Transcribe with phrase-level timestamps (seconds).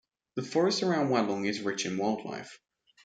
[0.33, 2.57] The forest around Walong is rich in wildlife.